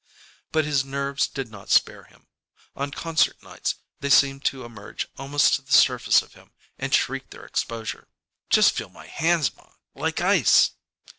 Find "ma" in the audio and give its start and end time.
9.55-9.73